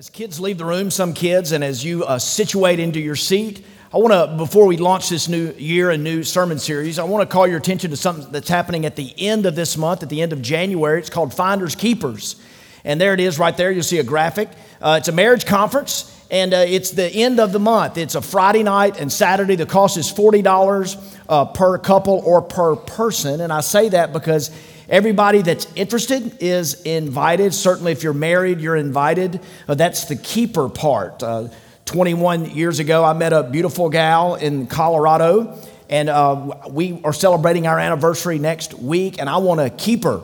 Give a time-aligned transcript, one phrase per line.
[0.00, 3.62] As kids leave the room, some kids, and as you uh, situate into your seat,
[3.92, 7.28] I want to, before we launch this new year and new sermon series, I want
[7.28, 10.08] to call your attention to something that's happening at the end of this month, at
[10.08, 11.00] the end of January.
[11.00, 12.36] It's called Finders Keepers.
[12.82, 13.70] And there it is right there.
[13.70, 14.48] You'll see a graphic.
[14.80, 17.98] Uh, it's a marriage conference, and uh, it's the end of the month.
[17.98, 19.56] It's a Friday night and Saturday.
[19.56, 23.42] The cost is $40 uh, per couple or per person.
[23.42, 24.50] And I say that because
[24.90, 27.54] Everybody that's interested is invited.
[27.54, 29.38] Certainly, if you're married, you're invited.
[29.68, 31.22] Uh, that's the keeper part.
[31.22, 31.46] Uh,
[31.84, 35.56] 21 years ago, I met a beautiful gal in Colorado,
[35.88, 40.22] and uh, we are celebrating our anniversary next week, and I want to keep her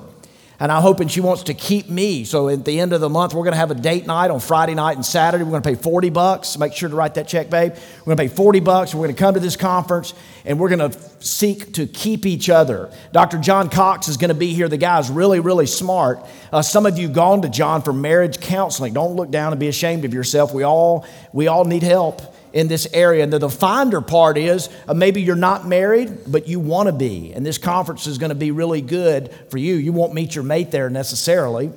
[0.58, 2.24] and I'm hoping she wants to keep me.
[2.24, 4.40] So at the end of the month, we're going to have a date night on
[4.40, 5.44] Friday night and Saturday.
[5.44, 6.58] We're going to pay 40 bucks.
[6.58, 7.72] Make sure to write that check, babe.
[7.72, 8.94] We're going to pay 40 bucks.
[8.94, 12.48] We're going to come to this conference and we're going to seek to keep each
[12.48, 12.90] other.
[13.12, 13.38] Dr.
[13.38, 14.68] John Cox is going to be here.
[14.68, 16.24] The guy is really, really smart.
[16.52, 18.94] Uh, some of you gone to John for marriage counseling.
[18.94, 20.54] Don't look down and be ashamed of yourself.
[20.54, 23.22] We all, we all need help in this area.
[23.22, 27.34] And the, finder part is uh, maybe you're not married, but you want to be.
[27.34, 29.74] And this conference is going to be really good for you.
[29.74, 31.70] You won't meet your mate there necessarily,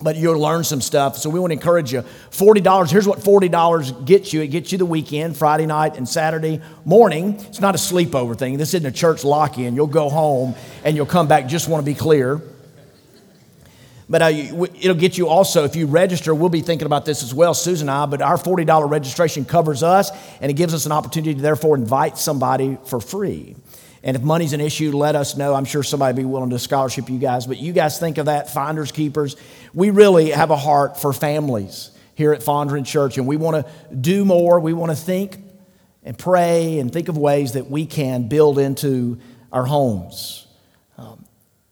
[0.00, 1.18] but you'll learn some stuff.
[1.18, 2.04] So we want to encourage you.
[2.30, 6.62] $40, here's what $40 gets you it gets you the weekend, Friday night and Saturday
[6.86, 7.34] morning.
[7.40, 8.56] It's not a sleepover thing.
[8.56, 9.76] This isn't a church lock in.
[9.76, 11.48] You'll go home and you'll come back.
[11.48, 12.40] Just want to be clear.
[14.08, 17.34] But uh, it'll get you also, if you register, we'll be thinking about this as
[17.34, 20.92] well, Susan and I, but our $40 registration covers us and it gives us an
[20.92, 23.54] opportunity to therefore invite somebody for free.
[24.02, 25.54] And if money's an issue, let us know.
[25.54, 27.46] I'm sure somebody be willing to scholarship you guys.
[27.46, 29.36] But you guys think of that, finders, keepers.
[29.74, 33.94] We really have a heart for families here at Fondren Church, and we want to
[33.94, 34.58] do more.
[34.60, 35.36] We want to think
[36.02, 39.18] and pray and think of ways that we can build into
[39.52, 40.47] our homes.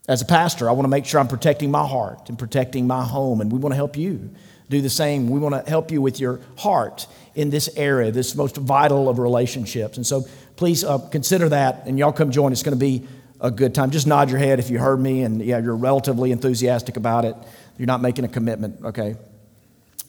[0.09, 3.05] As a pastor, I want to make sure I'm protecting my heart and protecting my
[3.05, 4.31] home, and we want to help you
[4.69, 5.29] do the same.
[5.29, 9.19] We want to help you with your heart in this area, this most vital of
[9.19, 9.97] relationships.
[9.97, 10.25] And so
[10.57, 12.53] please uh, consider that, and y'all come join.
[12.53, 13.07] It's going to be
[13.41, 13.91] a good time.
[13.91, 17.37] Just nod your head if you heard me, and yeah, you're relatively enthusiastic about it.
[17.77, 19.17] You're not making a commitment, okay?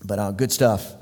[0.05, 0.93] But uh, good stuff.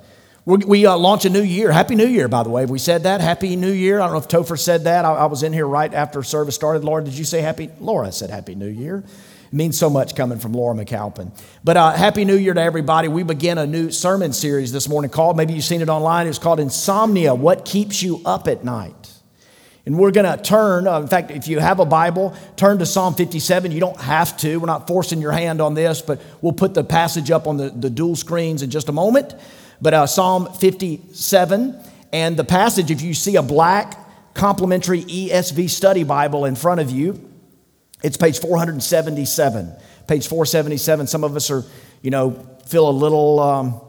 [0.45, 1.72] We're, we uh, launch a new year.
[1.72, 2.61] Happy New Year, by the way.
[2.61, 3.19] Have we said that?
[3.19, 4.00] Happy New Year.
[4.00, 5.03] I don't know if Topher said that.
[5.03, 6.83] I, I was in here right after service started.
[6.83, 7.72] Laura, did you say happy?
[7.79, 9.03] Laura said Happy New Year.
[9.47, 11.31] It means so much coming from Laura McAlpin.
[11.63, 13.07] But uh, Happy New Year to everybody.
[13.07, 16.38] We begin a new sermon series this morning called, maybe you've seen it online, it's
[16.38, 18.94] called Insomnia What Keeps You Up at Night.
[19.88, 22.85] And we're going to turn, uh, in fact, if you have a Bible, turn to
[22.85, 23.72] Psalm 57.
[23.72, 24.57] You don't have to.
[24.57, 27.69] We're not forcing your hand on this, but we'll put the passage up on the,
[27.69, 29.33] the dual screens in just a moment.
[29.81, 36.03] But uh, Psalm 57 and the passage, if you see a black complimentary ESV study
[36.03, 37.30] Bible in front of you,
[38.03, 39.74] it's page 477.
[40.08, 41.08] Page 477.
[41.08, 41.63] Some of us are,
[42.02, 42.31] you know,
[42.68, 43.81] feel a little um,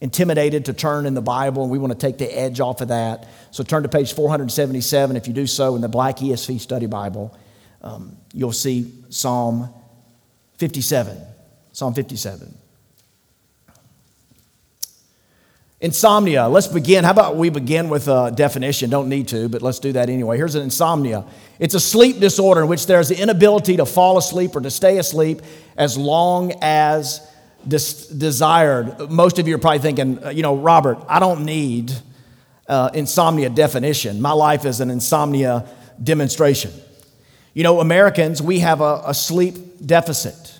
[0.00, 2.88] intimidated to turn in the Bible, and we want to take the edge off of
[2.88, 3.28] that.
[3.50, 5.16] So turn to page 477.
[5.16, 7.36] If you do so in the black ESV study Bible,
[7.82, 9.72] um, you'll see Psalm
[10.58, 11.18] 57.
[11.72, 12.54] Psalm 57.
[15.80, 16.48] Insomnia.
[16.48, 17.04] Let's begin.
[17.04, 18.88] How about we begin with a definition?
[18.88, 20.38] Don't need to, but let's do that anyway.
[20.38, 21.24] Here's an insomnia
[21.58, 24.98] it's a sleep disorder in which there's the inability to fall asleep or to stay
[24.98, 25.42] asleep
[25.76, 27.20] as long as
[27.66, 29.10] des- desired.
[29.10, 31.92] Most of you are probably thinking, uh, you know, Robert, I don't need
[32.68, 34.20] uh, insomnia definition.
[34.20, 35.68] My life is an insomnia
[36.02, 36.72] demonstration.
[37.52, 40.55] You know, Americans, we have a, a sleep deficit.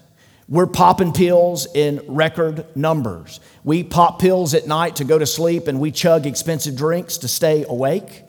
[0.49, 3.41] We're popping pills in record numbers.
[3.65, 7.29] We pop pills at night to go to sleep and we chug expensive drinks to
[7.29, 8.23] stay awake.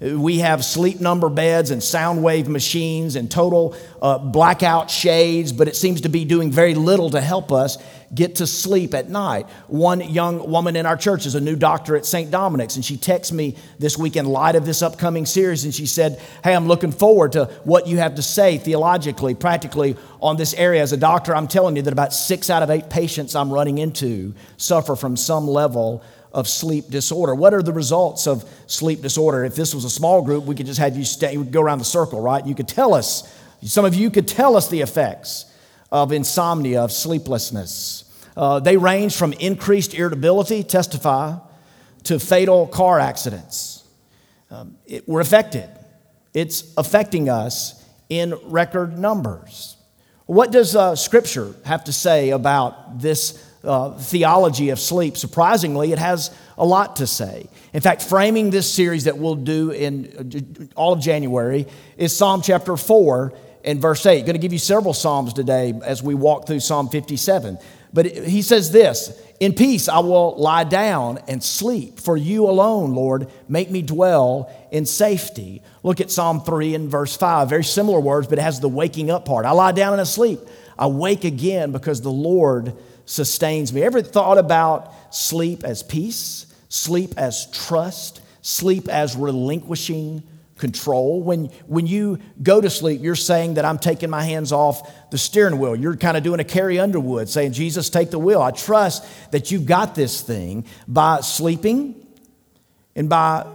[0.00, 5.68] We have sleep number beds and sound wave machines and total uh, blackout shades, but
[5.68, 7.76] it seems to be doing very little to help us
[8.14, 9.46] get to sleep at night.
[9.66, 12.30] One young woman in our church is a new doctor at St.
[12.30, 15.86] Dominic's, and she texted me this week in light of this upcoming series, and she
[15.86, 20.54] said, Hey, I'm looking forward to what you have to say theologically, practically on this
[20.54, 20.82] area.
[20.82, 23.78] As a doctor, I'm telling you that about six out of eight patients I'm running
[23.78, 26.02] into suffer from some level
[26.32, 27.34] of sleep disorder.
[27.34, 29.44] What are the results of sleep disorder?
[29.44, 31.84] If this was a small group, we could just have you stay, go around the
[31.84, 32.46] circle, right?
[32.46, 35.46] You could tell us, some of you could tell us the effects
[35.90, 38.04] of insomnia, of sleeplessness.
[38.36, 41.36] Uh, they range from increased irritability, testify,
[42.04, 43.84] to fatal car accidents.
[44.50, 45.68] Um, it, we're affected.
[46.34, 49.76] It's affecting us in record numbers.
[50.26, 55.98] What does uh, Scripture have to say about this uh, theology of sleep, surprisingly, it
[55.98, 57.48] has a lot to say.
[57.72, 62.40] In fact, framing this series that we'll do in uh, all of January is Psalm
[62.40, 63.32] chapter 4
[63.64, 64.20] and verse 8.
[64.20, 67.58] I'm going to give you several Psalms today as we walk through Psalm 57.
[67.92, 72.00] But he says this In peace I will lie down and sleep.
[72.00, 75.62] For you alone, Lord, make me dwell in safety.
[75.82, 77.48] Look at Psalm 3 and verse 5.
[77.48, 79.46] Very similar words, but it has the waking up part.
[79.46, 80.40] I lie down and I sleep.
[80.78, 83.82] I wake again because the Lord sustains me.
[83.82, 90.22] Ever thought about sleep as peace, sleep as trust, sleep as relinquishing
[90.58, 91.22] control.
[91.22, 95.18] When, when you go to sleep, you're saying that I'm taking my hands off the
[95.18, 95.74] steering wheel.
[95.74, 98.42] You're kind of doing a Carrie Underwood, saying, Jesus, take the wheel.
[98.42, 102.06] I trust that you've got this thing by sleeping
[102.94, 103.46] and by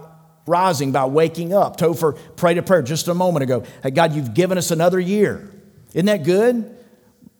[0.46, 1.76] rising, by waking up.
[1.76, 3.64] Topher prayed a prayer just a moment ago.
[3.82, 5.50] Hey, God, you've given us another year.
[5.92, 6.70] Isn't that good?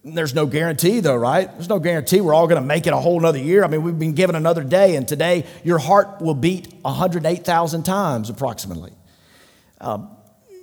[0.04, 1.50] There's no guarantee, though, right?
[1.52, 3.64] There's no guarantee we're all going to make it a whole another year.
[3.64, 8.28] I mean, we've been given another day, and today your heart will beat 108,000 times
[8.28, 8.92] approximately.
[9.80, 10.10] Um,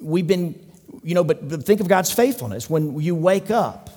[0.01, 0.55] we've been,
[1.03, 2.69] you know, but, but think of God's faithfulness.
[2.69, 3.89] When you wake up,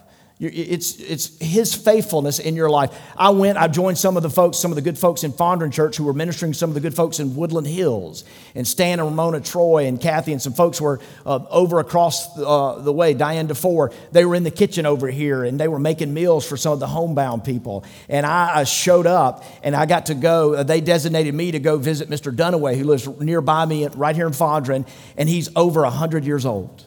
[0.52, 2.90] it's, it's His faithfulness in your life.
[3.16, 5.72] I went, I joined some of the folks, some of the good folks in Fondren
[5.72, 8.24] Church who were ministering some of the good folks in Woodland Hills.
[8.54, 12.46] And Stan and Ramona Troy and Kathy and some folks were uh, over across the,
[12.46, 13.92] uh, the way, Diane DeFore.
[14.12, 16.80] They were in the kitchen over here and they were making meals for some of
[16.80, 17.84] the homebound people.
[18.08, 21.58] And I, I showed up and I got to go, uh, they designated me to
[21.58, 22.34] go visit Mr.
[22.34, 24.86] Dunaway, who lives nearby me right here in Fondren,
[25.16, 26.83] and he's over 100 years old.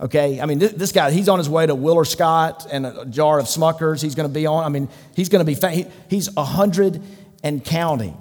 [0.00, 3.04] Okay, I mean, this, this, guy, he's on his way to Willard Scott and a,
[3.06, 4.00] jar of Smuckers.
[4.00, 7.02] He's going to be on, I mean, he's going to be, he, he's 100
[7.42, 8.16] and counting.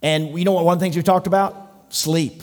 [0.00, 1.84] And you know what, one of the things we talked about?
[1.90, 2.42] Sleep.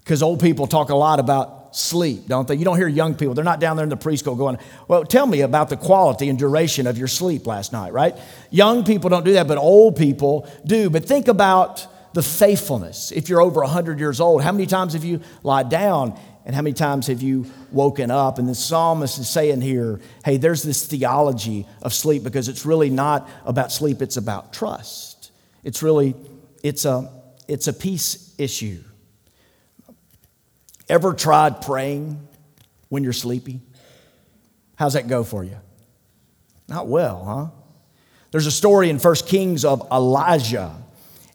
[0.00, 2.56] Because old people talk a lot about sleep, don't they?
[2.56, 5.26] You don't hear young people, they're not down there in the preschool going, well, tell
[5.26, 8.16] me about the quality and duration of your sleep last night, right?
[8.50, 10.90] Young people don't do that, but old people do.
[10.90, 13.12] But think about the faithfulness.
[13.12, 16.62] If you're over 100 years old, how many times have you lied down and how
[16.62, 18.38] many times have you woken up?
[18.38, 22.88] And the psalmist is saying here, hey, there's this theology of sleep because it's really
[22.88, 25.32] not about sleep, it's about trust.
[25.64, 26.14] It's really,
[26.62, 27.10] it's a,
[27.48, 28.78] it's a peace issue.
[30.88, 32.26] Ever tried praying
[32.90, 33.60] when you're sleepy?
[34.76, 35.56] How's that go for you?
[36.68, 37.46] Not well, huh?
[38.30, 40.72] There's a story in First Kings of Elijah.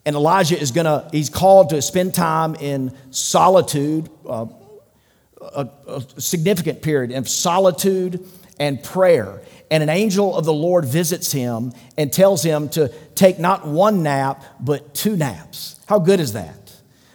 [0.06, 4.46] And Elijah is gonna, he's called to spend time in solitude, uh,
[5.42, 8.26] a, a significant period of solitude
[8.58, 9.42] and prayer.
[9.70, 14.02] And an angel of the Lord visits him and tells him to take not one
[14.02, 15.80] nap, but two naps.
[15.86, 16.62] How good is that?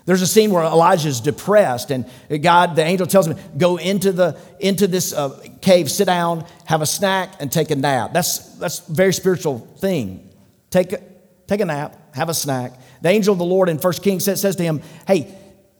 [0.05, 2.05] There's a scene where Elijah is depressed, and
[2.41, 6.81] God, the angel tells him, Go into, the, into this uh, cave, sit down, have
[6.81, 8.13] a snack, and take a nap.
[8.13, 10.29] That's, that's a very spiritual thing.
[10.69, 11.01] Take a,
[11.45, 12.79] take a nap, have a snack.
[13.01, 15.35] The angel of the Lord in 1 Kings says, says to him, Hey,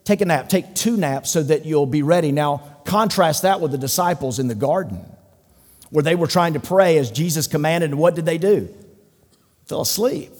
[0.08, 2.32] take a nap, take two naps so that you'll be ready.
[2.32, 5.06] Now, contrast that with the disciples in the garden
[5.90, 8.74] where they were trying to pray as Jesus commanded, and what did they do?
[9.66, 10.32] Fell asleep.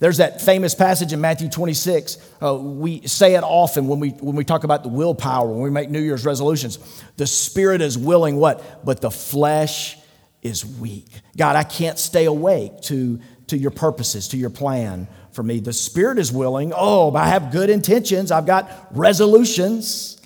[0.00, 2.18] There's that famous passage in Matthew 26.
[2.42, 5.70] Uh, we say it often when we, when we talk about the willpower, when we
[5.70, 6.78] make New Year's resolutions.
[7.16, 8.84] The spirit is willing, what?
[8.84, 9.96] But the flesh
[10.42, 11.08] is weak.
[11.38, 15.60] God, I can't stay awake to, to your purposes, to your plan for me.
[15.60, 16.72] The spirit is willing.
[16.74, 20.20] Oh, I have good intentions, I've got resolutions,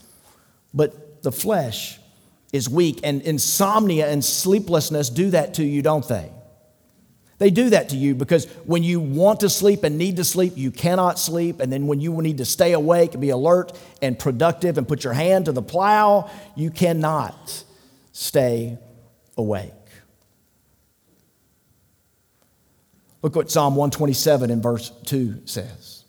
[0.73, 1.99] but the flesh
[2.53, 3.01] is weak.
[3.03, 6.31] And insomnia and sleeplessness do that to you, don't they?
[7.39, 10.55] They do that to you because when you want to sleep and need to sleep,
[10.57, 11.61] you cannot sleep.
[11.61, 15.05] And then when you need to stay awake and be alert and productive and put
[15.05, 17.63] your hand to the plow, you cannot
[18.13, 18.77] stay
[19.37, 19.73] awake.
[23.23, 26.05] Look what Psalm 127 in verse 2 says.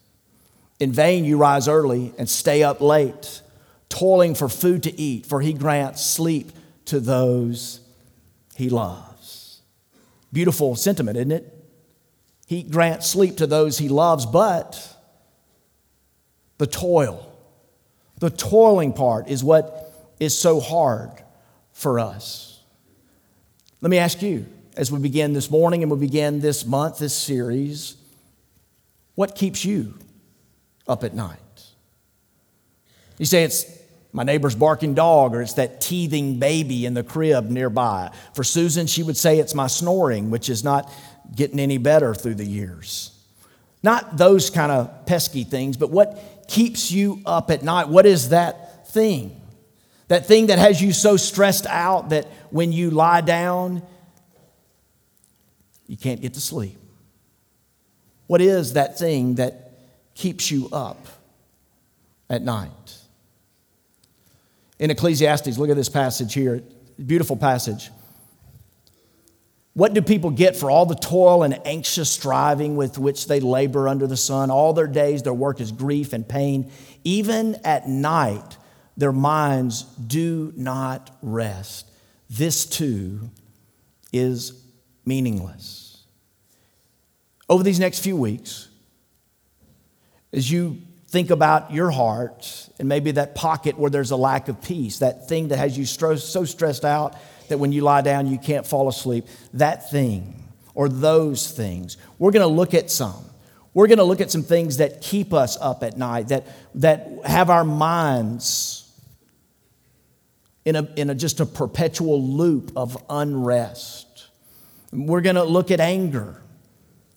[0.79, 3.41] In vain you rise early and stay up late,
[3.89, 6.51] toiling for food to eat, for he grants sleep
[6.85, 7.81] to those
[8.55, 9.61] he loves.
[10.31, 11.55] Beautiful sentiment, isn't it?
[12.45, 14.95] He grants sleep to those he loves, but
[16.57, 17.31] the toil,
[18.19, 21.11] the toiling part is what is so hard
[21.71, 22.61] for us.
[23.81, 24.45] Let me ask you
[24.79, 27.97] as we begin this morning and we begin this month, this series,
[29.15, 29.93] what keeps you
[30.87, 31.37] up at night?
[33.17, 33.65] You say it's
[34.13, 38.09] my neighbor's barking dog or it's that teething baby in the crib nearby.
[38.33, 40.89] For Susan, she would say it's my snoring, which is not
[41.35, 43.11] getting any better through the years.
[43.83, 47.89] Not those kind of pesky things, but what keeps you up at night?
[47.89, 49.41] What is that thing?
[50.07, 53.83] That thing that has you so stressed out that when you lie down,
[55.89, 56.77] you can't get to sleep.
[58.27, 59.73] What is that thing that
[60.13, 61.03] keeps you up
[62.29, 62.69] at night?
[64.77, 66.61] In Ecclesiastes, look at this passage here,
[67.03, 67.89] beautiful passage.
[69.73, 73.87] What do people get for all the toil and anxious striving with which they labor
[73.87, 74.51] under the sun?
[74.51, 76.71] All their days, their work is grief and pain.
[77.03, 78.57] Even at night,
[78.95, 81.89] their minds do not rest.
[82.29, 83.31] This too
[84.13, 84.58] is
[85.09, 86.05] meaningless.
[87.49, 88.69] Over these next few weeks,
[90.31, 90.77] as you
[91.09, 95.27] think about your heart and maybe that pocket where there's a lack of peace, that
[95.27, 97.17] thing that has you so stressed out
[97.49, 100.35] that when you lie down you can't fall asleep, that thing
[100.75, 103.25] or those things, we're going to look at some.
[103.73, 107.09] We're going to look at some things that keep us up at night, that, that
[107.25, 108.85] have our minds
[110.65, 114.08] in, a, in a, just a perpetual loop of unrest.
[114.91, 116.41] We're going to look at anger.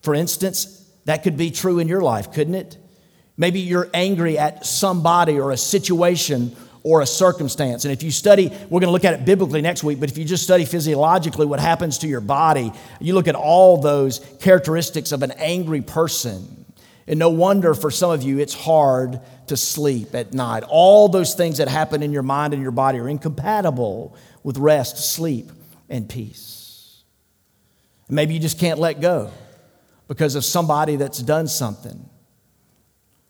[0.02, 2.76] For instance, that could be true in your life, couldn't it?
[3.36, 7.84] Maybe you're angry at somebody or a situation or a circumstance.
[7.84, 10.18] And if you study, we're going to look at it biblically next week, but if
[10.18, 15.12] you just study physiologically what happens to your body, you look at all those characteristics
[15.12, 16.64] of an angry person.
[17.06, 20.64] And no wonder for some of you it's hard to sleep at night.
[20.68, 24.98] All those things that happen in your mind and your body are incompatible with rest,
[24.98, 25.50] sleep,
[25.88, 26.51] and peace.
[28.08, 29.30] Maybe you just can't let go
[30.08, 32.08] because of somebody that's done something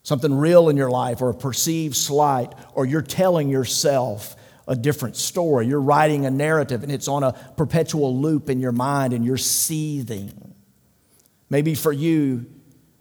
[0.03, 4.35] something real in your life or a perceived slight, or you're telling yourself
[4.67, 5.65] a different story.
[5.67, 9.37] You're writing a narrative and it's on a perpetual loop in your mind and you're
[9.37, 10.53] seething.
[11.49, 12.45] Maybe for you,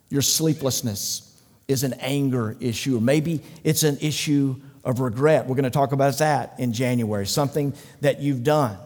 [0.08, 1.28] your sleeplessness
[1.68, 5.46] is an anger issue, or maybe it's an issue of regret.
[5.46, 8.76] We're going to talk about that in January, something that you've done.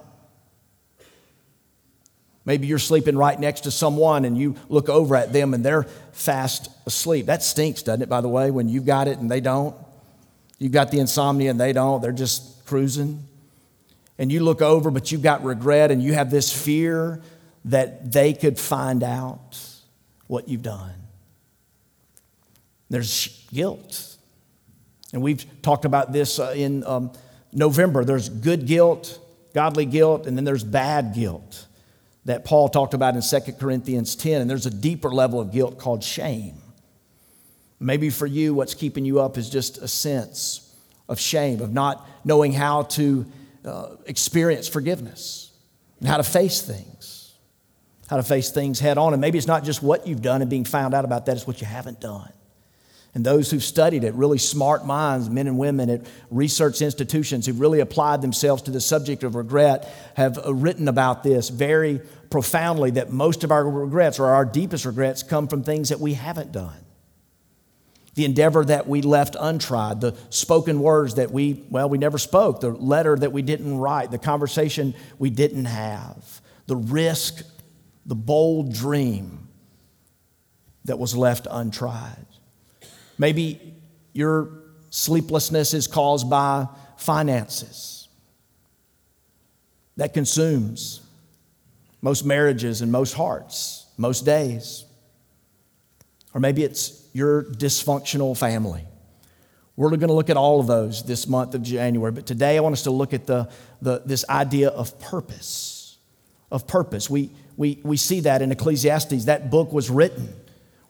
[2.46, 5.82] Maybe you're sleeping right next to someone and you look over at them and they're
[6.12, 7.26] fast asleep.
[7.26, 9.74] That stinks, doesn't it, by the way, when you've got it and they don't?
[10.60, 12.00] You've got the insomnia and they don't.
[12.00, 13.26] They're just cruising.
[14.16, 17.20] And you look over, but you've got regret and you have this fear
[17.66, 19.58] that they could find out
[20.28, 20.94] what you've done.
[22.88, 24.16] There's guilt.
[25.12, 27.10] And we've talked about this uh, in um,
[27.52, 28.04] November.
[28.04, 29.18] There's good guilt,
[29.52, 31.66] godly guilt, and then there's bad guilt
[32.26, 35.78] that Paul talked about in 2 Corinthians 10, and there's a deeper level of guilt
[35.78, 36.56] called shame.
[37.78, 40.74] Maybe for you, what's keeping you up is just a sense
[41.08, 43.26] of shame, of not knowing how to
[43.64, 45.52] uh, experience forgiveness
[46.00, 47.34] and how to face things,
[48.08, 49.12] how to face things head on.
[49.12, 51.46] And maybe it's not just what you've done and being found out about that, it's
[51.46, 52.32] what you haven't done.
[53.16, 57.58] And those who've studied it, really smart minds, men and women at research institutions who've
[57.58, 62.90] really applied themselves to the subject of regret, have uh, written about this very profoundly
[62.90, 66.52] that most of our regrets or our deepest regrets come from things that we haven't
[66.52, 66.76] done.
[68.16, 72.60] The endeavor that we left untried, the spoken words that we, well, we never spoke,
[72.60, 77.42] the letter that we didn't write, the conversation we didn't have, the risk,
[78.04, 79.48] the bold dream
[80.84, 82.25] that was left untried.
[83.18, 83.74] Maybe
[84.12, 84.50] your
[84.90, 88.08] sleeplessness is caused by finances.
[89.96, 91.00] That consumes
[92.02, 94.84] most marriages and most hearts, most days.
[96.34, 98.84] Or maybe it's your dysfunctional family.
[99.76, 102.60] We're going to look at all of those this month of January, but today I
[102.60, 103.50] want us to look at the,
[103.82, 105.98] the, this idea of purpose.
[106.50, 107.10] Of purpose.
[107.10, 109.26] We, we, we see that in Ecclesiastes.
[109.26, 110.32] That book was written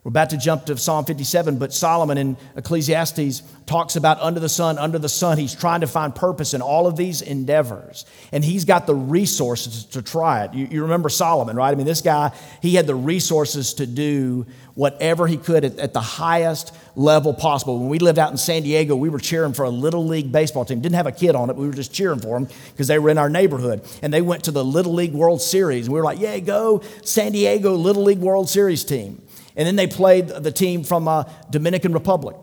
[0.07, 4.47] we're about to jump to Psalm 57, but Solomon in Ecclesiastes talks about under the
[4.47, 5.37] sun, under the sun.
[5.37, 8.05] He's trying to find purpose in all of these endeavors.
[8.31, 10.53] And he's got the resources to try it.
[10.53, 11.71] You, you remember Solomon, right?
[11.71, 14.45] I mean, this guy, he had the resources to do
[14.75, 17.77] whatever he could at, at, the highest level possible.
[17.77, 20.63] When we lived out in San Diego, we were cheering for a little league baseball
[20.63, 20.79] team.
[20.79, 23.09] Didn't have a kid on it, we were just cheering for them because they were
[23.09, 23.83] in our neighborhood.
[24.01, 25.87] And they went to the Little League World Series.
[25.87, 29.21] And we were like, yay, go San Diego Little League World Series team.
[29.57, 32.37] And then they played the team from uh, Dominican Republic.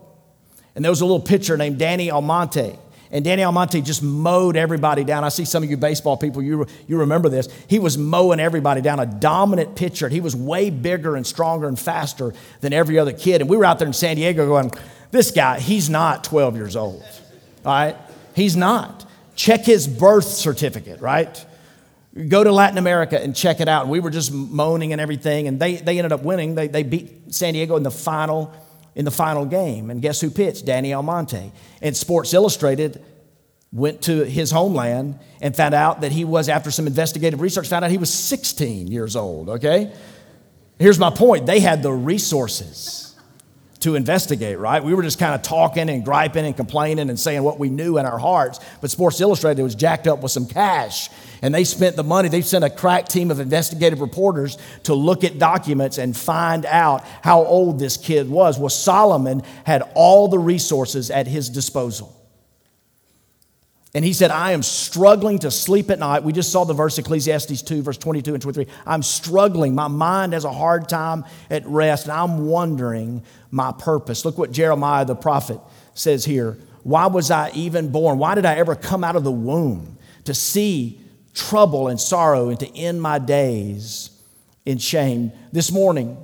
[0.75, 2.77] And there was a little pitcher named Danny Almonte.
[3.09, 5.23] And Danny Almonte just mowed everybody down.
[5.23, 7.47] I see some of you baseball people, you, you remember this.
[7.69, 10.09] He was mowing everybody down, a dominant pitcher.
[10.09, 13.39] He was way bigger and stronger and faster than every other kid.
[13.39, 14.71] And we were out there in San Diego going,
[15.11, 17.01] this guy, he's not 12 years old.
[17.63, 17.95] All right?
[18.35, 19.05] He's not.
[19.37, 21.45] Check his birth certificate, right?
[22.27, 23.83] Go to Latin America and check it out.
[23.83, 26.55] And we were just moaning and everything, and they, they ended up winning.
[26.55, 28.53] They, they beat San Diego in the final
[28.95, 29.89] in the final game.
[29.89, 30.65] And guess who pitched?
[30.65, 31.51] Danny Almonte.
[31.81, 33.03] And Sports Illustrated
[33.71, 37.83] went to his homeland and found out that he was, after some investigative research, found
[37.83, 39.91] out he was 16 years old, okay?
[40.79, 43.04] Here's my point they had the resources
[43.85, 44.83] to investigate, right?
[44.83, 47.99] We were just kind of talking and griping and complaining and saying what we knew
[47.99, 48.59] in our hearts.
[48.81, 51.09] But Sports Illustrated was jacked up with some cash.
[51.43, 55.23] And they spent the money, they sent a crack team of investigative reporters to look
[55.23, 58.57] at documents and find out how old this kid was.
[58.57, 62.11] Well, Solomon had all the resources at his disposal.
[63.95, 66.23] And he said, I am struggling to sleep at night.
[66.23, 68.67] We just saw the verse, Ecclesiastes 2, verse 22 and 23.
[68.85, 69.73] I'm struggling.
[69.73, 74.25] My mind has a hard time at rest, and I'm wondering my purpose.
[74.25, 75.61] Look what Jeremiah the prophet
[75.93, 76.57] says here.
[76.83, 78.19] Why was I even born?
[78.19, 80.99] Why did I ever come out of the womb to see
[81.33, 84.09] trouble and sorrow and to end my days
[84.65, 85.31] in shame?
[85.53, 86.17] This morning,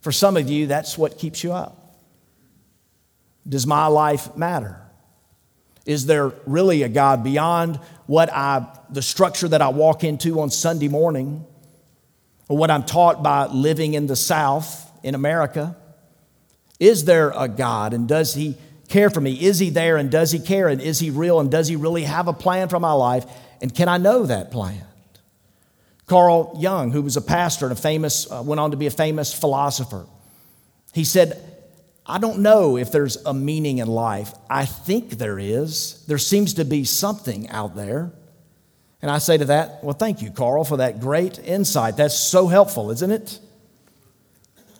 [0.00, 1.94] for some of you, that's what keeps you up.
[3.48, 4.87] Does my life matter?
[5.88, 10.50] Is there really a God beyond what I, the structure that I walk into on
[10.50, 11.46] Sunday morning,
[12.46, 15.78] or what I'm taught by living in the South in America?
[16.78, 19.32] Is there a God and does He care for me?
[19.32, 20.68] Is He there and does He care?
[20.68, 23.24] And is He real and does He really have a plan for my life?
[23.62, 24.84] And can I know that plan?
[26.04, 28.90] Carl Jung, who was a pastor and a famous, uh, went on to be a
[28.90, 30.04] famous philosopher,
[30.92, 31.57] he said,
[32.08, 34.32] I don't know if there's a meaning in life.
[34.48, 36.04] I think there is.
[36.08, 38.10] There seems to be something out there.
[39.02, 41.98] And I say to that, well, thank you, Carl, for that great insight.
[41.98, 43.38] That's so helpful, isn't it?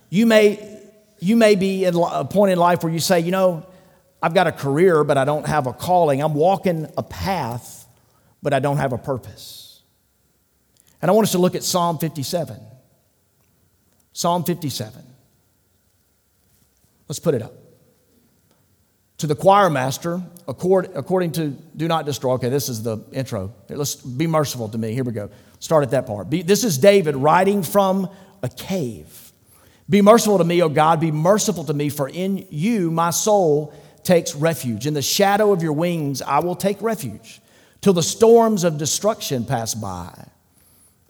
[0.08, 0.80] You may,
[1.20, 3.66] you may be at a point in life where you say, you know,
[4.22, 6.22] I've got a career, but I don't have a calling.
[6.22, 7.86] I'm walking a path,
[8.42, 9.82] but I don't have a purpose.
[11.02, 12.58] And I want us to look at Psalm 57.
[14.12, 15.02] Psalm 57.
[17.08, 17.54] Let's put it up.
[19.18, 22.34] To the choir master, according to do not destroy.
[22.34, 23.52] Okay, this is the intro.
[23.68, 24.92] Let's be merciful to me.
[24.92, 25.30] Here we go.
[25.58, 26.30] Start at that part.
[26.30, 28.08] Be, this is David writing from
[28.44, 29.32] a cave.
[29.90, 31.00] Be merciful to me, O God.
[31.00, 33.74] Be merciful to me, for in you my soul
[34.04, 34.86] takes refuge.
[34.86, 37.40] In the shadow of your wings I will take refuge
[37.80, 40.28] till the storms of destruction pass by.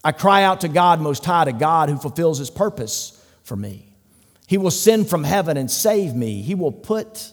[0.02, 3.87] I cry out to God Most High, to God who fulfills his purpose for me.
[4.48, 6.40] He will send from heaven and save me.
[6.40, 7.32] He will put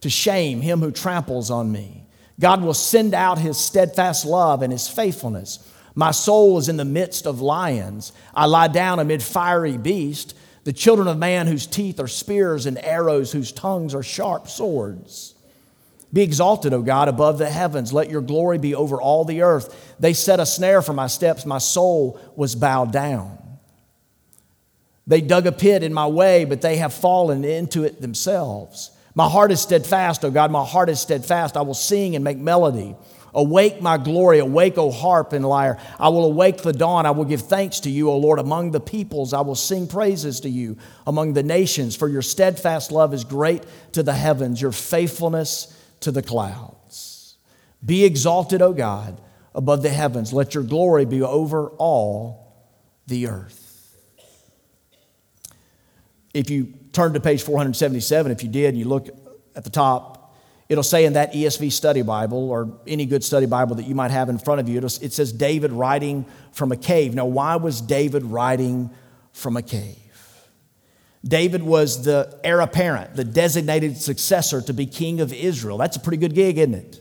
[0.00, 2.08] to shame him who tramples on me.
[2.40, 5.64] God will send out his steadfast love and his faithfulness.
[5.94, 8.12] My soul is in the midst of lions.
[8.34, 12.84] I lie down amid fiery beasts, the children of man whose teeth are spears and
[12.84, 15.36] arrows, whose tongues are sharp swords.
[16.12, 17.92] Be exalted, O God, above the heavens.
[17.92, 19.94] Let your glory be over all the earth.
[20.00, 21.46] They set a snare for my steps.
[21.46, 23.38] My soul was bowed down.
[25.06, 28.90] They dug a pit in my way, but they have fallen into it themselves.
[29.14, 31.56] My heart is steadfast, O God, my heart is steadfast.
[31.56, 32.96] I will sing and make melody.
[33.34, 35.78] Awake, my glory, awake, O harp and lyre.
[35.98, 37.06] I will awake the dawn.
[37.06, 38.38] I will give thanks to you, O Lord.
[38.38, 40.76] Among the peoples, I will sing praises to you.
[41.06, 46.10] Among the nations, for your steadfast love is great to the heavens, your faithfulness to
[46.10, 47.36] the clouds.
[47.84, 49.18] Be exalted, O God,
[49.54, 50.32] above the heavens.
[50.32, 52.66] Let your glory be over all
[53.06, 53.61] the earth.
[56.34, 59.08] If you turn to page 477, if you did, and you look
[59.54, 60.34] at the top,
[60.68, 64.10] it'll say in that ESV study Bible or any good study Bible that you might
[64.10, 67.14] have in front of you, it says David writing from a cave.
[67.14, 68.90] Now, why was David writing
[69.32, 69.98] from a cave?
[71.24, 75.78] David was the heir apparent, the designated successor to be king of Israel.
[75.78, 77.00] That's a pretty good gig, isn't it?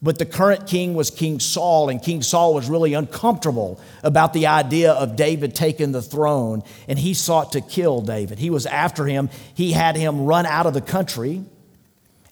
[0.00, 4.46] But the current king was King Saul, and King Saul was really uncomfortable about the
[4.46, 8.38] idea of David taking the throne, and he sought to kill David.
[8.38, 9.28] He was after him.
[9.54, 11.42] He had him run out of the country,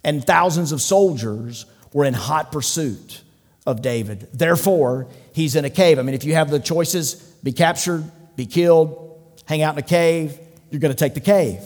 [0.04, 3.22] and thousands of soldiers were in hot pursuit
[3.66, 4.28] of David.
[4.32, 5.98] Therefore, he's in a cave.
[5.98, 8.04] I mean, if you have the choices be captured,
[8.36, 10.38] be killed, hang out in a cave,
[10.70, 11.62] you're going to take the cave.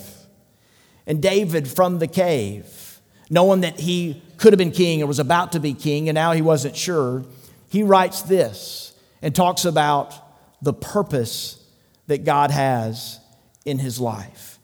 [1.06, 5.53] And David from the cave, knowing that he could have been king or was about
[5.53, 7.24] to be king, and now he wasn't sure,
[7.68, 10.14] he writes this and talks about
[10.62, 11.62] the purpose
[12.07, 13.20] that God has
[13.64, 14.59] in his life.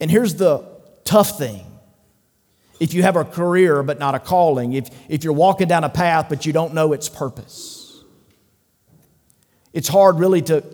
[0.00, 0.66] And here's the
[1.04, 1.64] tough thing
[2.80, 5.88] if you have a career but not a calling, if, if you're walking down a
[5.88, 8.02] path but you don't know its purpose,
[9.72, 10.64] it's hard really to,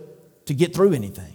[0.47, 1.35] to get through anything.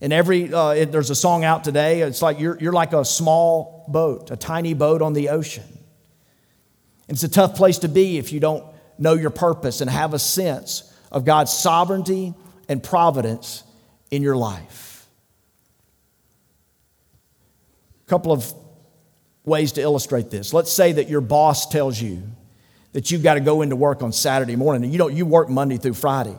[0.00, 2.00] And every, uh, it, there's a song out today.
[2.00, 5.64] It's like you're, you're like a small boat, a tiny boat on the ocean.
[7.08, 8.64] It's a tough place to be if you don't
[8.98, 12.34] know your purpose and have a sense of God's sovereignty
[12.68, 13.64] and providence
[14.10, 15.06] in your life.
[18.06, 18.52] A couple of
[19.44, 20.54] ways to illustrate this.
[20.54, 22.22] Let's say that your boss tells you
[22.92, 25.48] that you've got to go into work on Saturday morning and you don't you work
[25.48, 26.38] Monday through Friday.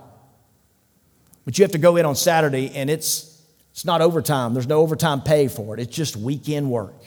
[1.45, 4.82] But you have to go in on Saturday and it's It's not overtime, there's no
[4.82, 5.82] overtime pay for it.
[5.82, 7.03] It's just weekend work.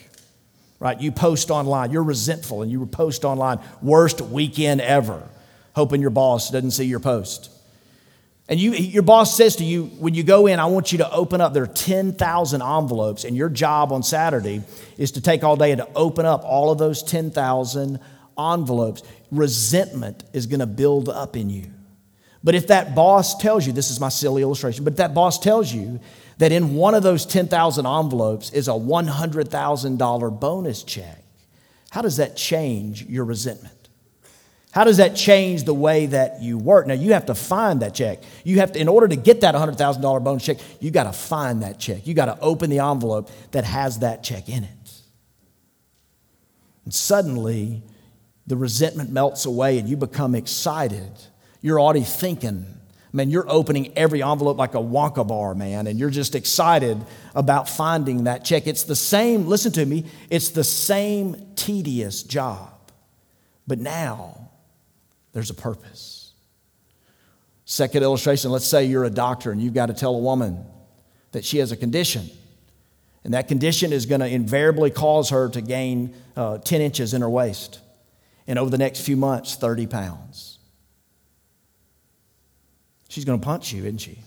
[0.79, 1.01] Right?
[1.01, 5.27] You post online, you're resentful and you post online, worst weekend ever,
[5.75, 7.51] hoping your boss doesn't see your post.
[8.49, 11.11] And you, your boss says to you, when you go in, I want you to
[11.11, 11.53] open up.
[11.53, 14.63] There are 10,000 envelopes, and your job on Saturday
[14.97, 17.99] is to take all day and to open up all of those 10,000
[18.39, 19.03] envelopes.
[19.33, 21.73] Resentment is going to build up in you.
[22.45, 25.41] But if that boss tells you, this is my silly illustration, but if that boss
[25.41, 25.99] tells you
[26.39, 31.23] that in one of those 10,000 envelopes is a $100,000 bonus check,
[31.91, 33.73] how does that change your resentment?
[34.73, 36.87] How does that change the way that you work?
[36.87, 38.19] Now, you have to find that check.
[38.45, 41.63] You have to, in order to get that $100,000 bonus check, you got to find
[41.63, 42.07] that check.
[42.07, 44.93] You got to open the envelope that has that check in it.
[46.85, 47.83] And suddenly,
[48.47, 51.11] the resentment melts away and you become excited.
[51.63, 52.67] You're already thinking,
[53.17, 57.03] man, you're opening every envelope like a Wonka bar, man, and you're just excited
[57.35, 58.67] about finding that check.
[58.67, 62.73] It's the same, listen to me, it's the same tedious job.
[63.67, 64.51] But now,
[65.33, 66.33] there's a purpose.
[67.65, 70.65] Second illustration let's say you're a doctor and you've got to tell a woman
[71.33, 72.31] that she has a condition.
[73.25, 77.23] And that condition is going to invariably cause her to gain uh, 10 inches in
[77.23, 77.81] her waist.
[78.47, 80.56] And over the next few months, 30 pounds.
[83.17, 84.19] She's going to punch you, isn't she?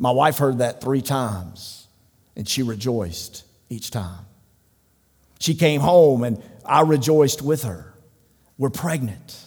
[0.00, 1.86] My wife heard that three times,
[2.34, 4.26] and she rejoiced each time.
[5.38, 7.94] She came home, and I rejoiced with her.
[8.58, 9.40] We're pregnant.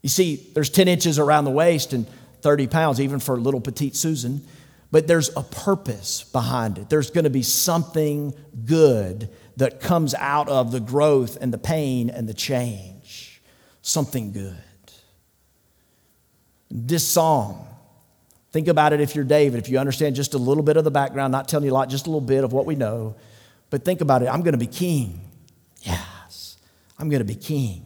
[0.00, 2.06] You see, there's 10 inches around the waist and
[2.40, 4.40] 30 pounds, even for little petite Susan,
[4.90, 6.88] but there's a purpose behind it.
[6.88, 8.32] There's going to be something
[8.64, 13.42] good that comes out of the growth and the pain and the change.
[13.82, 14.56] Something good.
[16.70, 17.66] This song,
[18.50, 20.90] think about it if you're David, if you understand just a little bit of the
[20.90, 23.16] background, not telling you a lot, just a little bit of what we know,
[23.70, 24.26] but think about it.
[24.26, 25.20] I'm going to be king.
[25.82, 26.56] Yes,
[26.98, 27.84] I'm going to be king.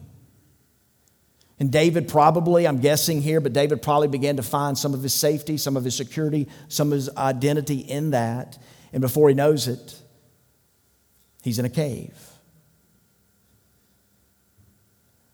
[1.59, 5.13] And David probably, I'm guessing here, but David probably began to find some of his
[5.13, 8.57] safety, some of his security, some of his identity in that.
[8.91, 9.95] And before he knows it,
[11.43, 12.17] he's in a cave.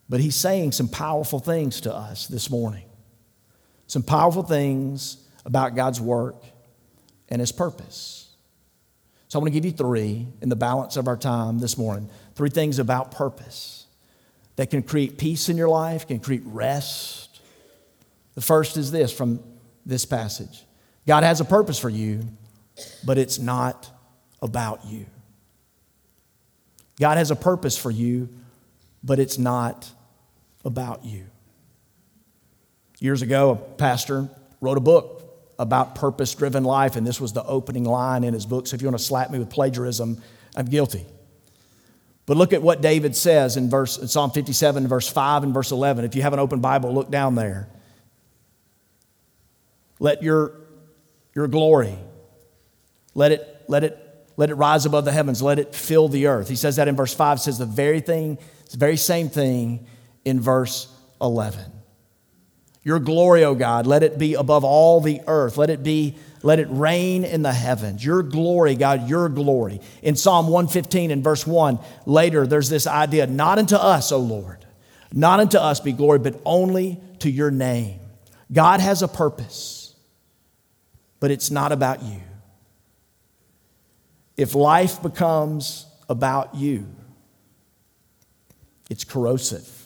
[0.09, 2.86] But he's saying some powerful things to us this morning.
[3.87, 6.43] Some powerful things about God's work
[7.29, 8.29] and his purpose.
[9.27, 12.09] So I want to give you three in the balance of our time this morning.
[12.35, 13.87] Three things about purpose
[14.55, 17.41] that can create peace in your life, can create rest.
[18.35, 19.39] The first is this from
[19.85, 20.63] this passage
[21.05, 22.21] God has a purpose for you,
[23.05, 23.89] but it's not
[24.41, 25.05] about you.
[26.99, 28.29] God has a purpose for you,
[29.03, 29.89] but it's not
[30.65, 31.25] about you.
[32.99, 34.29] Years ago, a pastor
[34.61, 35.23] wrote a book
[35.59, 38.67] about purpose driven life, and this was the opening line in his book.
[38.67, 40.21] So if you want to slap me with plagiarism,
[40.55, 41.05] I'm guilty.
[42.25, 45.71] But look at what David says in verse in Psalm 57, verse 5 and verse
[45.71, 46.05] 11.
[46.05, 47.69] If you have an open Bible, look down there.
[49.99, 50.53] Let your,
[51.33, 51.97] your glory,
[53.15, 54.03] let it, let it
[54.37, 56.47] let it rise above the heavens, let it fill the earth.
[56.47, 58.37] He says that in verse 5, says the very thing,
[58.71, 59.87] the very same thing
[60.23, 60.87] in verse
[61.19, 61.76] 11.
[62.87, 65.57] Your glory, O God, let it be above all the earth.
[65.57, 68.05] Let it be let it reign in the heavens.
[68.05, 69.81] Your glory, God, your glory.
[70.01, 74.65] In Psalm 115 and verse 1, later there's this idea not unto us, O Lord,
[75.11, 77.99] not unto us be glory, but only to your name.
[78.53, 79.93] God has a purpose,
[81.19, 82.21] but it's not about you.
[84.37, 86.87] If life becomes about you,
[88.89, 89.76] it's corrosive.